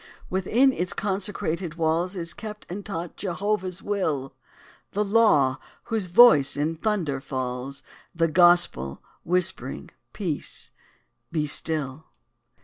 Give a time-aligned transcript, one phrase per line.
[0.31, 4.33] Within its consecrated walls Is kept and taught Jehovah's will:
[4.93, 7.83] The LAW, whose voice in thunder falls
[8.15, 10.71] The GOSPEL, whispering, "_Peace!
[11.31, 12.05] be still!